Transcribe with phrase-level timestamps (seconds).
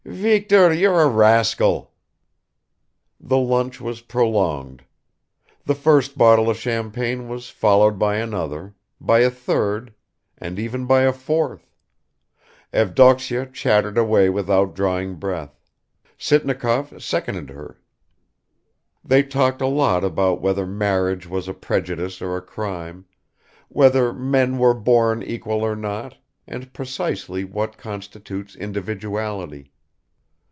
[0.03, 1.93] "Viktor, you're a rascal!"
[3.19, 4.83] The lunch was prolonged.
[5.63, 9.93] The first bottle of champagne was followed by another, by a third,
[10.37, 11.73] and even by a fourth...
[12.73, 15.57] Evdoksya chattered away without drawing breath;
[16.17, 17.79] Sitnikov seconded her.
[19.05, 23.05] They talked a lot about whether marriage was a prejudice or a crime,
[23.69, 29.71] whether men were born equal or not, and precisely what constitutes individuality.